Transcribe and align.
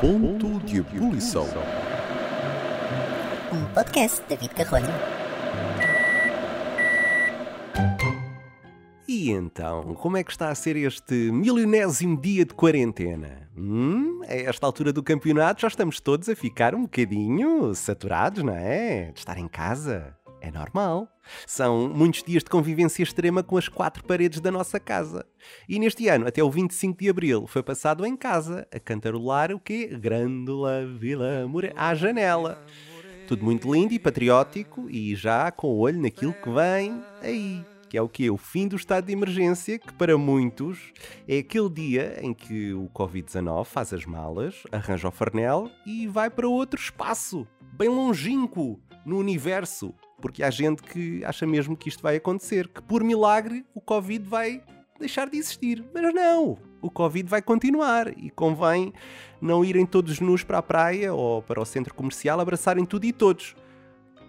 Ponto 0.00 0.60
de 0.64 0.78
ebulição. 0.78 1.46
Um 3.52 3.64
podcast 3.74 4.22
de 4.22 4.28
David 4.28 4.54
Carrolho. 4.54 4.86
E 9.08 9.30
então, 9.32 9.94
como 9.96 10.16
é 10.16 10.22
que 10.22 10.30
está 10.30 10.50
a 10.50 10.54
ser 10.54 10.76
este 10.76 11.14
milionésimo 11.32 12.18
dia 12.20 12.44
de 12.44 12.54
quarentena? 12.54 13.50
Hum, 13.56 14.20
a 14.26 14.34
esta 14.34 14.64
altura 14.64 14.92
do 14.92 15.02
campeonato 15.02 15.62
já 15.62 15.68
estamos 15.68 16.00
todos 16.00 16.28
a 16.28 16.36
ficar 16.36 16.74
um 16.74 16.82
bocadinho 16.82 17.74
saturados, 17.74 18.44
não 18.44 18.54
é? 18.54 19.10
De 19.12 19.18
estar 19.18 19.36
em 19.36 19.48
casa. 19.48 20.16
É 20.40 20.50
normal. 20.50 21.06
São 21.46 21.88
muitos 21.88 22.22
dias 22.22 22.42
de 22.42 22.50
convivência 22.50 23.02
extrema 23.02 23.42
com 23.42 23.56
as 23.56 23.68
quatro 23.68 24.02
paredes 24.04 24.40
da 24.40 24.50
nossa 24.50 24.80
casa. 24.80 25.26
E 25.68 25.78
neste 25.78 26.08
ano, 26.08 26.26
até 26.26 26.42
o 26.42 26.50
25 26.50 26.98
de 26.98 27.10
abril, 27.10 27.46
foi 27.46 27.62
passado 27.62 28.06
em 28.06 28.16
casa 28.16 28.66
a 28.74 28.80
cantarolar 28.80 29.52
o 29.52 29.60
quê? 29.60 29.86
Grândola 29.86 30.86
Vila 30.86 31.46
More 31.46 31.72
à 31.76 31.94
janela. 31.94 32.64
Tudo 33.28 33.44
muito 33.44 33.72
lindo 33.72 33.92
e 33.92 33.98
patriótico 33.98 34.88
e 34.90 35.14
já 35.14 35.50
com 35.50 35.68
o 35.68 35.78
olho 35.78 36.00
naquilo 36.00 36.32
que 36.32 36.50
vem 36.50 37.02
aí. 37.22 37.64
Que 37.88 37.98
é 37.98 38.02
o 38.02 38.08
quê? 38.08 38.30
O 38.30 38.36
fim 38.36 38.66
do 38.66 38.76
estado 38.76 39.06
de 39.06 39.12
emergência, 39.12 39.78
que 39.78 39.92
para 39.92 40.16
muitos 40.16 40.92
é 41.28 41.38
aquele 41.38 41.68
dia 41.68 42.18
em 42.22 42.32
que 42.32 42.72
o 42.72 42.88
Covid-19 42.94 43.64
faz 43.64 43.92
as 43.92 44.06
malas, 44.06 44.62
arranja 44.70 45.08
o 45.08 45.10
farnel 45.10 45.68
e 45.84 46.06
vai 46.06 46.30
para 46.30 46.48
outro 46.48 46.80
espaço, 46.80 47.46
bem 47.76 47.88
longínquo, 47.88 48.80
no 49.04 49.18
universo, 49.18 49.94
porque 50.20 50.42
há 50.42 50.50
gente 50.50 50.82
que 50.82 51.24
acha 51.24 51.46
mesmo 51.46 51.76
que 51.76 51.88
isto 51.88 52.02
vai 52.02 52.16
acontecer, 52.16 52.68
que 52.68 52.82
por 52.82 53.02
milagre 53.02 53.64
o 53.74 53.80
Covid 53.80 54.28
vai 54.28 54.62
deixar 54.98 55.28
de 55.28 55.38
existir. 55.38 55.84
Mas 55.92 56.14
não! 56.14 56.58
O 56.82 56.90
Covid 56.90 57.28
vai 57.28 57.42
continuar 57.42 58.16
e 58.16 58.30
convém 58.30 58.92
não 59.40 59.64
irem 59.64 59.84
todos 59.84 60.20
nus 60.20 60.42
para 60.42 60.58
a 60.58 60.62
praia 60.62 61.12
ou 61.12 61.42
para 61.42 61.60
o 61.60 61.64
centro 61.64 61.94
comercial 61.94 62.40
abraçarem 62.40 62.84
tudo 62.84 63.04
e 63.04 63.12
todos. 63.12 63.54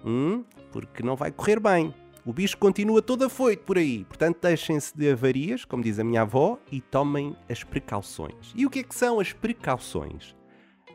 Hum? 0.03 0.43
Porque 0.71 1.03
não 1.03 1.15
vai 1.15 1.31
correr 1.31 1.59
bem. 1.59 1.93
O 2.25 2.31
bicho 2.31 2.57
continua 2.57 3.01
todo 3.01 3.25
afoito 3.25 3.63
por 3.63 3.77
aí. 3.77 4.05
Portanto, 4.05 4.39
deixem-se 4.41 4.95
de 4.95 5.11
avarias, 5.11 5.65
como 5.65 5.81
diz 5.81 5.97
a 5.97 6.03
minha 6.03 6.21
avó, 6.21 6.59
e 6.71 6.79
tomem 6.79 7.35
as 7.49 7.63
precauções. 7.63 8.53
E 8.55 8.65
o 8.65 8.69
que 8.69 8.79
é 8.79 8.83
que 8.83 8.93
são 8.93 9.19
as 9.19 9.33
precauções? 9.33 10.35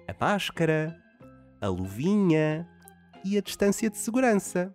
A 0.07 0.15
máscara, 0.25 0.97
a 1.61 1.67
luvinha 1.67 2.69
e 3.25 3.37
a 3.37 3.41
distância 3.41 3.91
de 3.91 3.99
segurança. 3.99 4.73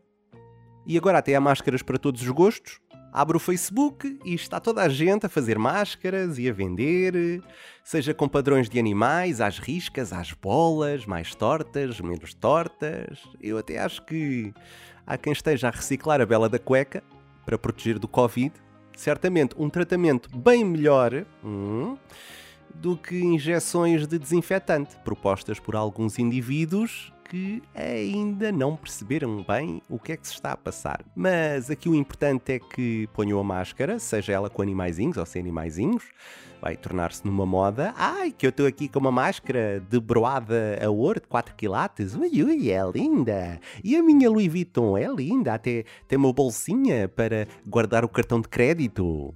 E 0.85 0.97
agora 0.97 1.19
até 1.19 1.35
há 1.35 1.41
máscaras 1.41 1.81
para 1.81 1.97
todos 1.97 2.21
os 2.21 2.29
gostos. 2.29 2.79
Abre 3.13 3.35
o 3.35 3.39
Facebook 3.39 4.17
e 4.23 4.33
está 4.33 4.57
toda 4.59 4.81
a 4.81 4.87
gente 4.87 5.25
a 5.25 5.29
fazer 5.29 5.59
máscaras 5.59 6.39
e 6.39 6.49
a 6.49 6.53
vender, 6.53 7.43
seja 7.83 8.13
com 8.13 8.27
padrões 8.27 8.69
de 8.69 8.79
animais, 8.79 9.41
às 9.41 9.59
riscas, 9.59 10.13
às 10.13 10.31
bolas, 10.31 11.05
mais 11.05 11.35
tortas, 11.35 11.99
menos 11.99 12.33
tortas. 12.33 13.19
Eu 13.41 13.57
até 13.57 13.79
acho 13.79 14.01
que 14.05 14.53
há 15.05 15.17
quem 15.17 15.33
esteja 15.33 15.67
a 15.67 15.71
reciclar 15.71 16.21
a 16.21 16.25
bela 16.25 16.47
da 16.47 16.57
cueca 16.57 17.03
para 17.45 17.57
proteger 17.57 17.99
do 17.99 18.07
Covid. 18.07 18.53
Certamente 18.95 19.55
um 19.57 19.69
tratamento 19.69 20.29
bem 20.37 20.63
melhor 20.63 21.25
hum, 21.43 21.97
do 22.75 22.97
que 22.97 23.19
injeções 23.23 24.07
de 24.07 24.17
desinfetante 24.17 24.95
propostas 25.03 25.59
por 25.59 25.75
alguns 25.75 26.19
indivíduos 26.19 27.11
que 27.31 27.63
ainda 27.73 28.51
não 28.51 28.75
perceberam 28.75 29.41
bem 29.47 29.81
o 29.87 29.97
que 29.97 30.11
é 30.11 30.17
que 30.17 30.27
se 30.27 30.33
está 30.33 30.51
a 30.51 30.57
passar. 30.57 31.01
Mas 31.15 31.71
aqui 31.71 31.87
o 31.87 31.95
importante 31.95 32.51
é 32.51 32.59
que 32.59 33.07
ponham 33.13 33.39
a 33.39 33.43
máscara, 33.43 33.99
seja 33.99 34.33
ela 34.33 34.49
com 34.49 34.61
animaizinhos 34.61 35.15
ou 35.15 35.25
sem 35.25 35.41
animaizinhos, 35.41 36.03
vai 36.61 36.75
tornar-se 36.75 37.25
numa 37.25 37.45
moda. 37.45 37.93
Ai, 37.95 38.33
que 38.33 38.45
eu 38.45 38.49
estou 38.49 38.67
aqui 38.67 38.89
com 38.89 38.99
uma 38.99 39.13
máscara 39.13 39.81
de 39.89 39.97
broada 39.97 40.77
a 40.83 40.89
ouro 40.89 41.21
de 41.21 41.27
4 41.27 41.55
quilates. 41.55 42.15
Ui, 42.15 42.43
ui, 42.43 42.69
é 42.69 42.81
linda. 42.93 43.61
E 43.81 43.95
a 43.95 44.03
minha 44.03 44.29
Louis 44.29 44.51
Vuitton 44.51 44.97
é 44.97 45.07
linda. 45.07 45.53
Até 45.53 45.85
tem 46.09 46.19
uma 46.19 46.33
bolsinha 46.33 47.07
para 47.07 47.47
guardar 47.65 48.03
o 48.03 48.09
cartão 48.09 48.41
de 48.41 48.49
crédito. 48.49 49.33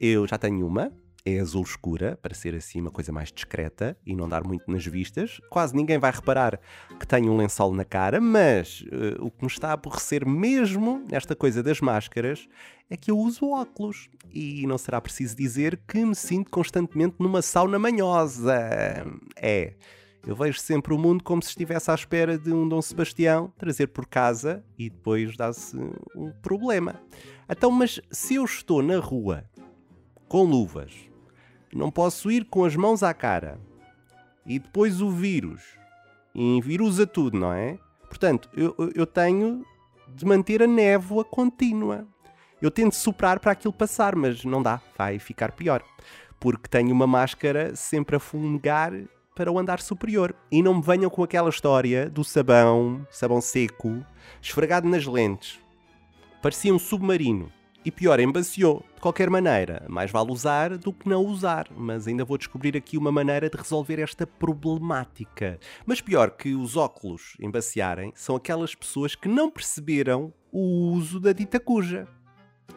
Eu 0.00 0.26
já 0.26 0.38
tenho 0.38 0.66
uma, 0.66 0.90
é 1.26 1.40
azul 1.40 1.62
escura, 1.62 2.18
para 2.20 2.34
ser 2.34 2.54
assim 2.54 2.80
uma 2.82 2.90
coisa 2.90 3.10
mais 3.10 3.32
discreta 3.32 3.96
e 4.04 4.14
não 4.14 4.28
dar 4.28 4.44
muito 4.44 4.70
nas 4.70 4.84
vistas. 4.84 5.40
Quase 5.48 5.74
ninguém 5.74 5.98
vai 5.98 6.10
reparar 6.10 6.60
que 7.00 7.06
tenho 7.06 7.32
um 7.32 7.36
lençol 7.36 7.72
na 7.72 7.84
cara, 7.84 8.20
mas 8.20 8.82
uh, 8.82 9.24
o 9.24 9.30
que 9.30 9.42
me 9.42 9.50
está 9.50 9.70
a 9.70 9.72
aborrecer 9.72 10.26
mesmo 10.26 11.02
nesta 11.10 11.34
coisa 11.34 11.62
das 11.62 11.80
máscaras 11.80 12.46
é 12.90 12.96
que 12.96 13.10
eu 13.10 13.18
uso 13.18 13.48
óculos. 13.48 14.10
E 14.30 14.66
não 14.66 14.76
será 14.76 15.00
preciso 15.00 15.34
dizer 15.34 15.80
que 15.88 16.04
me 16.04 16.14
sinto 16.14 16.50
constantemente 16.50 17.16
numa 17.18 17.40
sauna 17.40 17.78
manhosa. 17.78 18.58
É. 19.36 19.74
Eu 20.26 20.34
vejo 20.34 20.58
sempre 20.58 20.92
o 20.92 20.98
mundo 20.98 21.22
como 21.22 21.42
se 21.42 21.50
estivesse 21.50 21.90
à 21.90 21.94
espera 21.94 22.38
de 22.38 22.50
um 22.52 22.66
Dom 22.66 22.80
Sebastião 22.80 23.52
trazer 23.58 23.88
por 23.88 24.06
casa 24.06 24.64
e 24.78 24.88
depois 24.88 25.36
dá-se 25.36 25.76
um 26.16 26.32
problema. 26.42 27.00
Então, 27.48 27.70
mas 27.70 28.00
se 28.10 28.36
eu 28.36 28.44
estou 28.44 28.82
na 28.82 28.98
rua 28.98 29.44
com 30.26 30.44
luvas, 30.44 31.13
não 31.74 31.90
posso 31.90 32.30
ir 32.30 32.44
com 32.44 32.64
as 32.64 32.76
mãos 32.76 33.02
à 33.02 33.12
cara. 33.12 33.58
E 34.46 34.60
depois 34.60 35.00
o 35.00 35.10
vírus. 35.10 35.62
E 36.32 36.60
virusa 36.62 37.06
tudo, 37.06 37.38
não 37.38 37.52
é? 37.52 37.78
Portanto, 38.08 38.48
eu, 38.56 38.74
eu 38.94 39.04
tenho 39.04 39.64
de 40.08 40.24
manter 40.24 40.62
a 40.62 40.66
névoa 40.66 41.24
contínua. 41.24 42.06
Eu 42.62 42.70
tento 42.70 42.94
soprar 42.94 43.40
para 43.40 43.52
aquilo 43.52 43.72
passar, 43.72 44.14
mas 44.14 44.44
não 44.44 44.62
dá, 44.62 44.80
vai 44.96 45.18
ficar 45.18 45.52
pior. 45.52 45.82
Porque 46.38 46.68
tenho 46.68 46.92
uma 46.92 47.06
máscara 47.06 47.74
sempre 47.74 48.16
a 48.16 48.20
fumegar 48.20 48.92
para 49.34 49.50
o 49.50 49.58
andar 49.58 49.80
superior. 49.80 50.34
E 50.52 50.62
não 50.62 50.74
me 50.74 50.82
venham 50.82 51.10
com 51.10 51.24
aquela 51.24 51.50
história 51.50 52.08
do 52.08 52.22
sabão, 52.22 53.04
sabão 53.10 53.40
seco, 53.40 54.04
esfregado 54.40 54.88
nas 54.88 55.06
lentes. 55.06 55.58
Parecia 56.40 56.72
um 56.72 56.78
submarino. 56.78 57.50
E 57.84 57.90
pior, 57.90 58.18
embaciou. 58.18 58.82
De 58.94 59.00
qualquer 59.02 59.28
maneira, 59.28 59.84
mais 59.90 60.10
vale 60.10 60.32
usar 60.32 60.78
do 60.78 60.90
que 60.90 61.06
não 61.06 61.22
usar, 61.26 61.68
mas 61.76 62.08
ainda 62.08 62.24
vou 62.24 62.38
descobrir 62.38 62.74
aqui 62.74 62.96
uma 62.96 63.12
maneira 63.12 63.50
de 63.50 63.56
resolver 63.58 64.00
esta 64.00 64.26
problemática. 64.26 65.60
Mas 65.84 66.00
pior 66.00 66.30
que 66.30 66.54
os 66.54 66.78
óculos 66.78 67.36
embaciarem 67.38 68.10
são 68.16 68.36
aquelas 68.36 68.74
pessoas 68.74 69.14
que 69.14 69.28
não 69.28 69.50
perceberam 69.50 70.32
o 70.50 70.92
uso 70.92 71.20
da 71.20 71.34
dita 71.34 71.60
cuja. 71.60 72.08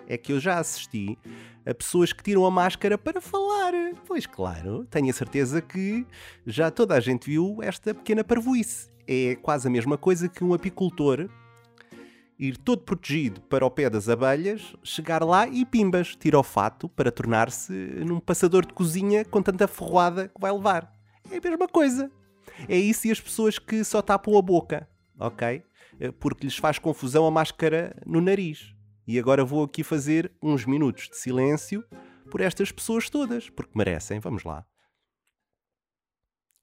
É 0.05 0.17
que 0.17 0.33
eu 0.33 0.41
já 0.41 0.59
assisti 0.59 1.17
a 1.65 1.73
pessoas 1.73 2.11
que 2.11 2.21
tiram 2.21 2.45
a 2.45 2.51
máscara 2.51 2.97
para 2.97 3.21
falar. 3.21 3.71
Pois 4.05 4.25
claro, 4.25 4.85
tenho 4.89 5.09
a 5.09 5.13
certeza 5.13 5.61
que 5.61 6.05
já 6.45 6.69
toda 6.69 6.95
a 6.95 6.99
gente 6.99 7.27
viu 7.27 7.59
esta 7.61 7.93
pequena 7.93 8.25
parvoíce. 8.25 8.89
É 9.07 9.35
quase 9.35 9.69
a 9.69 9.71
mesma 9.71 9.97
coisa 9.97 10.27
que 10.27 10.43
um 10.43 10.53
apicultor 10.53 11.29
ir 12.39 12.57
todo 12.57 12.83
protegido 12.83 13.41
para 13.41 13.65
o 13.65 13.71
pé 13.71 13.89
das 13.89 14.07
abelhas, 14.07 14.75
chegar 14.83 15.23
lá 15.23 15.47
e 15.47 15.65
pimbas, 15.65 16.15
tira 16.15 16.37
o 16.37 16.43
fato 16.43 16.87
para 16.89 17.11
tornar-se 17.11 17.73
num 17.73 18.19
passador 18.19 18.65
de 18.65 18.73
cozinha 18.73 19.25
com 19.25 19.41
tanta 19.41 19.67
ferroada 19.67 20.27
que 20.27 20.39
vai 20.39 20.51
levar. 20.51 20.91
É 21.31 21.37
a 21.37 21.41
mesma 21.41 21.67
coisa. 21.67 22.11
É 22.67 22.77
isso 22.77 23.07
e 23.07 23.11
as 23.11 23.19
pessoas 23.19 23.59
que 23.59 23.83
só 23.83 24.01
tapam 24.01 24.37
a 24.37 24.41
boca, 24.41 24.87
ok? 25.19 25.63
Porque 26.19 26.45
lhes 26.45 26.57
faz 26.57 26.79
confusão 26.79 27.25
a 27.25 27.31
máscara 27.31 27.95
no 28.05 28.21
nariz. 28.21 28.73
E 29.07 29.17
agora 29.17 29.43
vou 29.43 29.63
aqui 29.63 29.83
fazer 29.83 30.31
uns 30.41 30.65
minutos 30.65 31.09
de 31.09 31.17
silêncio 31.17 31.83
por 32.29 32.41
estas 32.41 32.71
pessoas 32.71 33.09
todas, 33.09 33.49
porque 33.49 33.71
merecem. 33.75 34.19
Vamos 34.19 34.43
lá. 34.43 34.65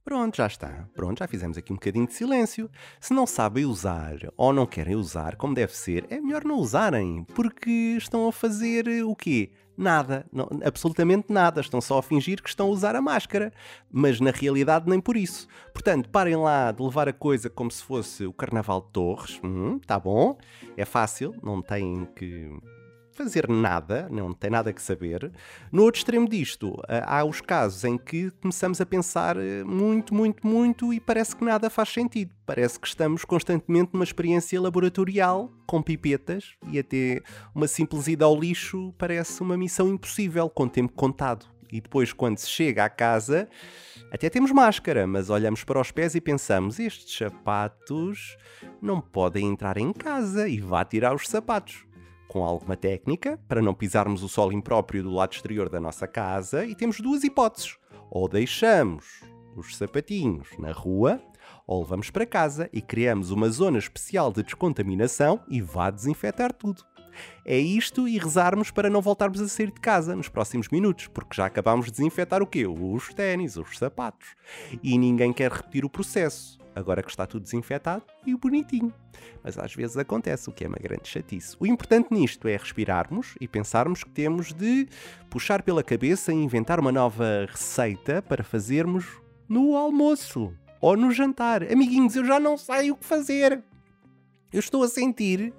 Pronto, 0.04 0.36
já 0.36 0.46
está. 0.46 0.86
Pronto, 0.94 1.18
já 1.20 1.26
fizemos 1.26 1.56
aqui 1.56 1.72
um 1.72 1.76
bocadinho 1.76 2.06
de 2.06 2.12
silêncio. 2.12 2.70
Se 3.00 3.14
não 3.14 3.26
sabem 3.26 3.64
usar 3.64 4.18
ou 4.36 4.52
não 4.52 4.66
querem 4.66 4.94
usar 4.94 5.34
como 5.36 5.54
deve 5.54 5.74
ser, 5.74 6.04
é 6.10 6.20
melhor 6.20 6.44
não 6.44 6.56
usarem, 6.56 7.24
porque 7.34 7.70
estão 7.96 8.28
a 8.28 8.32
fazer 8.32 8.86
o 9.02 9.16
quê? 9.16 9.50
Nada, 9.78 10.26
não, 10.30 10.46
absolutamente 10.62 11.32
nada. 11.32 11.62
Estão 11.62 11.80
só 11.80 11.98
a 11.98 12.02
fingir 12.02 12.42
que 12.42 12.50
estão 12.50 12.66
a 12.66 12.70
usar 12.70 12.94
a 12.94 13.00
máscara, 13.00 13.50
mas 13.90 14.20
na 14.20 14.30
realidade 14.30 14.88
nem 14.90 15.00
por 15.00 15.16
isso. 15.16 15.48
Portanto, 15.72 16.10
parem 16.10 16.36
lá 16.36 16.70
de 16.70 16.82
levar 16.82 17.08
a 17.08 17.12
coisa 17.12 17.48
como 17.48 17.70
se 17.70 17.82
fosse 17.82 18.26
o 18.26 18.32
Carnaval 18.32 18.82
de 18.82 18.92
Torres. 18.92 19.40
Hum, 19.42 19.78
tá 19.78 19.98
bom, 19.98 20.36
é 20.76 20.84
fácil, 20.84 21.34
não 21.42 21.62
têm 21.62 22.06
que 22.14 22.50
fazer 23.14 23.48
nada, 23.48 24.08
não 24.10 24.32
tem 24.32 24.50
nada 24.50 24.72
que 24.72 24.82
saber. 24.82 25.32
No 25.70 25.82
outro 25.82 25.98
extremo 25.98 26.28
disto, 26.28 26.80
eh, 26.88 27.02
há 27.06 27.24
os 27.24 27.40
casos 27.40 27.84
em 27.84 27.96
que 27.96 28.30
começamos 28.42 28.80
a 28.80 28.86
pensar 28.86 29.36
eh, 29.36 29.62
muito, 29.64 30.12
muito, 30.12 30.46
muito 30.46 30.92
e 30.92 31.00
parece 31.00 31.36
que 31.36 31.44
nada 31.44 31.70
faz 31.70 31.90
sentido. 31.90 32.32
Parece 32.44 32.78
que 32.78 32.86
estamos 32.86 33.24
constantemente 33.24 33.90
numa 33.92 34.04
experiência 34.04 34.60
laboratorial 34.60 35.50
com 35.66 35.80
pipetas 35.80 36.54
e 36.68 36.78
até 36.78 37.22
uma 37.54 37.68
simples 37.68 38.08
ida 38.08 38.24
ao 38.24 38.38
lixo 38.38 38.92
parece 38.98 39.40
uma 39.40 39.56
missão 39.56 39.88
impossível 39.88 40.50
com 40.50 40.68
tempo 40.68 40.92
contado. 40.92 41.46
E 41.72 41.80
depois, 41.80 42.12
quando 42.12 42.38
se 42.38 42.48
chega 42.48 42.84
à 42.84 42.88
casa, 42.88 43.48
até 44.12 44.30
temos 44.30 44.52
máscara, 44.52 45.06
mas 45.06 45.28
olhamos 45.30 45.64
para 45.64 45.80
os 45.80 45.90
pés 45.90 46.14
e 46.14 46.20
pensamos: 46.20 46.78
estes 46.78 47.16
sapatos 47.16 48.36
não 48.80 49.00
podem 49.00 49.48
entrar 49.48 49.76
em 49.76 49.92
casa 49.92 50.48
e 50.48 50.60
vá 50.60 50.84
tirar 50.84 51.14
os 51.14 51.28
sapatos 51.28 51.84
com 52.34 52.44
alguma 52.44 52.76
técnica 52.76 53.38
para 53.46 53.62
não 53.62 53.72
pisarmos 53.72 54.24
o 54.24 54.28
solo 54.28 54.52
impróprio 54.52 55.04
do 55.04 55.12
lado 55.12 55.32
exterior 55.32 55.68
da 55.68 55.78
nossa 55.78 56.08
casa 56.08 56.66
e 56.66 56.74
temos 56.74 56.98
duas 56.98 57.22
hipóteses. 57.22 57.78
Ou 58.10 58.28
deixamos 58.28 59.22
os 59.54 59.76
sapatinhos 59.76 60.48
na 60.58 60.72
rua, 60.72 61.22
ou 61.64 61.82
levamos 61.82 62.10
para 62.10 62.26
casa 62.26 62.68
e 62.72 62.82
criamos 62.82 63.30
uma 63.30 63.48
zona 63.50 63.78
especial 63.78 64.32
de 64.32 64.42
descontaminação 64.42 65.40
e 65.48 65.62
vá 65.62 65.90
desinfetar 65.90 66.52
tudo. 66.52 66.82
É 67.44 67.58
isto 67.58 68.08
e 68.08 68.18
rezarmos 68.18 68.70
para 68.70 68.90
não 68.90 69.00
voltarmos 69.00 69.40
a 69.40 69.48
sair 69.48 69.70
de 69.70 69.80
casa 69.80 70.16
nos 70.16 70.28
próximos 70.28 70.68
minutos, 70.68 71.06
porque 71.08 71.36
já 71.36 71.46
acabámos 71.46 71.86
de 71.86 71.92
desinfetar 71.92 72.42
o 72.42 72.46
quê? 72.46 72.66
Os 72.66 73.12
ténis, 73.14 73.56
os 73.56 73.78
sapatos. 73.78 74.28
E 74.82 74.96
ninguém 74.98 75.32
quer 75.32 75.50
repetir 75.50 75.84
o 75.84 75.90
processo, 75.90 76.58
agora 76.74 77.02
que 77.02 77.10
está 77.10 77.26
tudo 77.26 77.42
desinfetado 77.42 78.04
e 78.26 78.34
bonitinho. 78.36 78.92
Mas 79.42 79.58
às 79.58 79.74
vezes 79.74 79.96
acontece, 79.96 80.48
o 80.48 80.52
que 80.52 80.64
é 80.64 80.68
uma 80.68 80.78
grande 80.80 81.08
chatice. 81.08 81.56
O 81.60 81.66
importante 81.66 82.08
nisto 82.10 82.48
é 82.48 82.56
respirarmos 82.56 83.34
e 83.40 83.46
pensarmos 83.46 84.02
que 84.02 84.10
temos 84.10 84.52
de 84.52 84.88
puxar 85.30 85.62
pela 85.62 85.82
cabeça 85.82 86.32
e 86.32 86.36
inventar 86.36 86.80
uma 86.80 86.92
nova 86.92 87.46
receita 87.48 88.22
para 88.22 88.42
fazermos 88.42 89.06
no 89.48 89.76
almoço 89.76 90.52
ou 90.80 90.96
no 90.96 91.10
jantar. 91.10 91.62
Amiguinhos, 91.70 92.16
eu 92.16 92.24
já 92.24 92.40
não 92.40 92.56
sei 92.56 92.90
o 92.90 92.96
que 92.96 93.04
fazer. 93.04 93.62
Eu 94.52 94.60
estou 94.60 94.82
a 94.84 94.88
sentir 94.88 95.52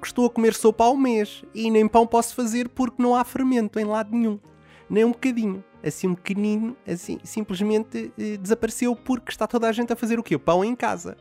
que 0.00 0.06
estou 0.06 0.26
a 0.26 0.30
comer 0.30 0.54
sopa 0.54 0.84
ao 0.84 0.96
mês 0.96 1.44
e 1.54 1.70
nem 1.70 1.86
pão 1.86 2.06
posso 2.06 2.34
fazer 2.34 2.68
porque 2.68 3.02
não 3.02 3.14
há 3.14 3.24
fermento 3.24 3.78
em 3.78 3.84
lado 3.84 4.16
nenhum. 4.16 4.38
Nem 4.88 5.04
um 5.04 5.12
bocadinho. 5.12 5.62
Assim, 5.84 6.08
um 6.08 6.14
pequenino, 6.14 6.76
assim, 6.86 7.18
simplesmente 7.22 8.12
eh, 8.18 8.36
desapareceu 8.36 8.96
porque 8.96 9.30
está 9.30 9.46
toda 9.46 9.68
a 9.68 9.72
gente 9.72 9.92
a 9.92 9.96
fazer 9.96 10.18
o 10.18 10.22
quê? 10.24 10.36
Pão 10.36 10.64
em 10.64 10.74
casa. 10.74 11.16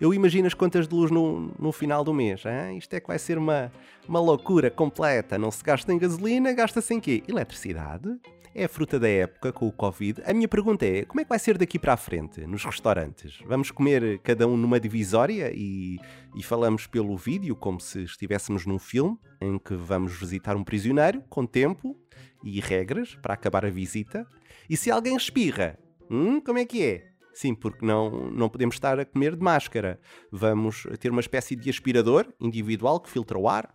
Eu 0.00 0.12
imagino 0.12 0.48
as 0.48 0.54
contas 0.54 0.88
de 0.88 0.94
luz 0.94 1.12
no, 1.12 1.52
no 1.58 1.70
final 1.70 2.02
do 2.02 2.12
mês. 2.12 2.42
Hein? 2.44 2.78
Isto 2.78 2.94
é 2.94 3.00
que 3.00 3.06
vai 3.06 3.18
ser 3.18 3.38
uma, 3.38 3.70
uma 4.08 4.18
loucura 4.18 4.68
completa. 4.68 5.38
Não 5.38 5.50
se 5.50 5.62
gasta 5.62 5.92
em 5.92 5.98
gasolina, 5.98 6.52
gasta-se 6.52 6.92
em 6.92 6.98
quê? 6.98 7.22
Eletricidade 7.28 8.18
é 8.54 8.64
a 8.64 8.68
fruta 8.68 8.98
da 8.98 9.08
época 9.08 9.52
com 9.52 9.66
o 9.66 9.72
Covid. 9.72 10.22
A 10.24 10.32
minha 10.32 10.48
pergunta 10.48 10.84
é: 10.84 11.04
como 11.04 11.20
é 11.20 11.24
que 11.24 11.28
vai 11.28 11.38
ser 11.38 11.56
daqui 11.56 11.78
para 11.78 11.92
a 11.92 11.96
frente 11.96 12.40
nos 12.46 12.64
restaurantes? 12.64 13.38
Vamos 13.46 13.70
comer 13.70 14.18
cada 14.20 14.46
um 14.46 14.56
numa 14.56 14.80
divisória 14.80 15.52
e, 15.54 15.98
e 16.34 16.42
falamos 16.42 16.86
pelo 16.86 17.16
vídeo 17.16 17.54
como 17.54 17.80
se 17.80 18.02
estivéssemos 18.02 18.66
num 18.66 18.78
filme 18.78 19.18
em 19.40 19.58
que 19.58 19.74
vamos 19.74 20.18
visitar 20.18 20.56
um 20.56 20.64
prisioneiro 20.64 21.22
com 21.28 21.46
tempo 21.46 21.96
e 22.42 22.60
regras 22.60 23.14
para 23.16 23.34
acabar 23.34 23.64
a 23.64 23.70
visita? 23.70 24.26
E 24.68 24.76
se 24.76 24.90
alguém 24.90 25.16
espirra, 25.16 25.78
hum, 26.10 26.40
como 26.40 26.58
é 26.58 26.64
que 26.64 26.82
é? 26.84 27.10
Sim, 27.32 27.54
porque 27.54 27.86
não, 27.86 28.30
não 28.30 28.48
podemos 28.48 28.74
estar 28.74 28.98
a 28.98 29.04
comer 29.04 29.36
de 29.36 29.42
máscara. 29.42 30.00
Vamos 30.30 30.86
ter 30.98 31.10
uma 31.10 31.20
espécie 31.20 31.54
de 31.54 31.70
aspirador 31.70 32.26
individual 32.40 33.00
que 33.00 33.08
filtra 33.08 33.38
o 33.38 33.48
ar 33.48 33.72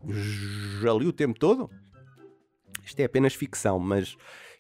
ali 0.88 1.08
o 1.08 1.14
tempo 1.14 1.40
todo. 1.40 1.70
Isto 2.86 3.00
é 3.00 3.06
apenas 3.06 3.34
ficção, 3.34 3.80
mas 3.80 4.16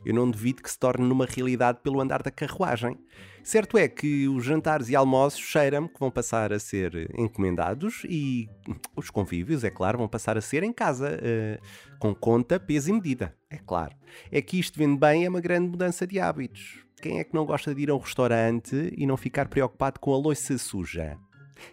eu 0.06 0.13
não 0.13 0.30
duvido 0.30 0.62
que 0.62 0.69
se 0.69 0.77
torne 0.77 1.06
numa 1.06 1.25
realidade 1.25 1.80
pelo 1.83 2.01
andar 2.01 2.22
da 2.22 2.31
carruagem. 2.31 2.98
Certo 3.44 3.77
é 3.77 3.88
que 3.88 4.27
os 4.27 4.44
jantares 4.44 4.89
e 4.89 4.95
almoços 4.95 5.39
cheiram 5.39 5.88
que 5.88 6.00
vão 6.00 6.10
passar 6.10 6.51
a 6.51 6.57
ser 6.57 7.12
encomendados 7.16 8.04
e 8.10 8.50
os 8.95 9.12
convívios, 9.12 9.63
é 9.63 9.69
claro, 9.69 10.00
vão 10.00 10.07
passar 10.07 10.36
a 10.36 10.42
ser 10.42 10.63
em 10.63 10.74
casa, 10.74 11.19
uh, 11.19 11.98
com 12.00 12.13
conta, 12.16 12.60
peso 12.60 12.89
e 12.89 12.94
medida, 12.94 13.36
é 13.50 13.57
claro. 13.57 13.95
É 14.31 14.42
que 14.42 14.60
isto 14.60 14.80
vende 14.80 15.00
bem, 15.00 15.25
é 15.25 15.30
uma 15.30 15.42
grande 15.42 15.69
mudança 15.69 16.07
de 16.07 16.19
hábitos. 16.19 16.83
Quem 17.00 17.19
é 17.19 17.24
que 17.24 17.36
não 17.36 17.45
gosta 17.45 17.75
de 17.75 17.83
ir 17.83 17.92
a 17.92 17.95
um 17.95 18.00
restaurante 18.00 18.92
e 18.98 19.06
não 19.06 19.16
ficar 19.16 19.48
preocupado 19.48 20.00
com 20.00 20.12
a 20.12 20.18
louça 20.18 20.57
suja? 20.57 21.16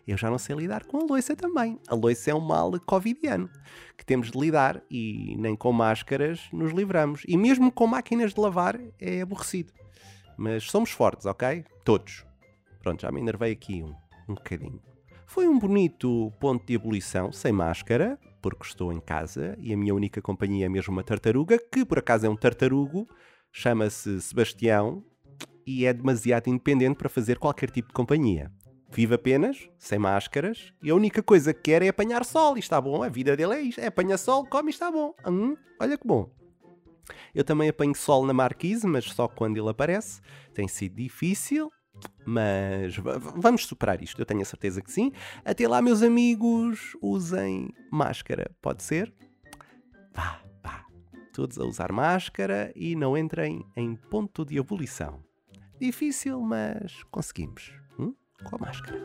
Eu 0.06 0.17
já 0.17 0.31
não 0.31 0.38
sei 0.38 0.56
lidar 0.56 0.84
com 0.84 0.99
a 0.99 1.05
loiça 1.05 1.34
também. 1.34 1.79
A 1.88 1.94
loiça 1.94 2.31
é 2.31 2.34
um 2.34 2.40
mal 2.40 2.73
covidiano 2.81 3.49
que 3.96 4.05
temos 4.05 4.31
de 4.31 4.38
lidar 4.38 4.82
e 4.90 5.37
nem 5.38 5.55
com 5.55 5.73
máscaras 5.73 6.40
nos 6.52 6.73
livramos. 6.73 7.23
E 7.26 7.37
mesmo 7.37 7.70
com 7.70 7.87
máquinas 7.87 8.34
de 8.34 8.40
lavar 8.40 8.81
é 8.99 9.20
aborrecido. 9.20 9.73
Mas 10.37 10.64
somos 10.64 10.90
fortes, 10.90 11.26
ok? 11.26 11.64
Todos. 11.84 12.25
Pronto, 12.81 13.00
já 13.00 13.12
me 13.12 13.20
enervei 13.20 13.52
aqui 13.52 13.82
um, 13.82 13.94
um 14.29 14.34
bocadinho. 14.34 14.81
Foi 15.26 15.49
um 15.49 15.58
bonito 15.58 16.32
ponto 16.40 16.67
de 16.67 16.75
ebulição, 16.75 17.32
sem 17.32 17.52
máscara, 17.52 18.19
porque 18.43 18.67
estou 18.67 18.93
em 18.93 19.00
casa 19.00 19.56
e 19.61 19.73
a 19.73 19.76
minha 19.76 19.94
única 19.94 20.20
companhia 20.20 20.67
é 20.67 20.69
mesmo 20.69 20.93
uma 20.93 21.05
tartaruga, 21.05 21.58
que 21.58 21.84
por 21.84 21.99
acaso 21.99 22.26
é 22.26 22.29
um 22.29 22.37
tartarugo, 22.37 23.08
chama-se 23.52 24.20
Sebastião 24.20 25.02
e 25.67 25.87
é 25.87 25.93
demasiado 25.93 26.49
independente 26.49 26.96
para 26.96 27.08
fazer 27.08 27.38
qualquer 27.38 27.70
tipo 27.70 27.88
de 27.88 27.94
companhia. 27.94 28.50
Vive 28.94 29.14
apenas, 29.14 29.70
sem 29.78 29.98
máscaras, 29.98 30.72
e 30.82 30.90
a 30.90 30.94
única 30.94 31.22
coisa 31.22 31.54
que 31.54 31.62
quer 31.62 31.82
é 31.82 31.88
apanhar 31.88 32.26
sol, 32.26 32.56
e 32.58 32.60
está 32.60 32.78
bom, 32.78 33.02
a 33.02 33.08
vida 33.08 33.34
dele 33.34 33.54
é 33.54 33.60
isto, 33.62 33.80
é 33.80 33.86
apanhar 33.86 34.18
sol, 34.18 34.44
come 34.46 34.68
e 34.68 34.74
está 34.74 34.90
bom. 34.90 35.14
Hum, 35.26 35.56
olha 35.80 35.96
que 35.96 36.06
bom. 36.06 36.30
Eu 37.34 37.42
também 37.42 37.70
apanho 37.70 37.94
sol 37.94 38.26
na 38.26 38.34
marquise, 38.34 38.86
mas 38.86 39.06
só 39.06 39.26
quando 39.26 39.56
ele 39.56 39.70
aparece. 39.70 40.20
Tem 40.52 40.68
sido 40.68 40.96
difícil, 40.96 41.72
mas 42.26 42.94
vamos 42.96 43.64
superar 43.64 44.02
isto, 44.02 44.20
eu 44.20 44.26
tenho 44.26 44.42
a 44.42 44.44
certeza 44.44 44.82
que 44.82 44.92
sim. 44.92 45.10
Até 45.42 45.66
lá, 45.66 45.80
meus 45.80 46.02
amigos, 46.02 46.94
usem 47.00 47.70
máscara, 47.90 48.50
pode 48.60 48.82
ser? 48.82 49.10
Vá, 50.12 50.42
vá. 50.62 50.84
Todos 51.32 51.58
a 51.58 51.64
usar 51.64 51.90
máscara 51.92 52.70
e 52.76 52.94
não 52.94 53.16
entrem 53.16 53.64
em 53.74 53.96
ponto 53.96 54.44
de 54.44 54.58
ebulição. 54.58 55.24
Difícil, 55.80 56.40
mas 56.42 57.02
conseguimos 57.04 57.81
com 58.44 58.56
a 58.56 58.66
máscara. 58.66 58.98